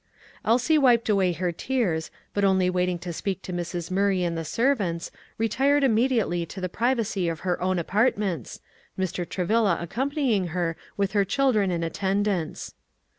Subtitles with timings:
[0.43, 3.91] Elsie wiped away her tears, but only waiting to speak to Mrs.
[3.91, 8.61] Murray and the servants, retired immediately to the privacy of her own apartments,
[8.97, 9.29] Mr.
[9.29, 12.73] Travilla accompanying her with their children and attendants.